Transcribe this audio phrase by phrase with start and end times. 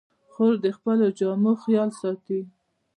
[0.31, 2.39] خور د خپلو جامو خیال ساتي.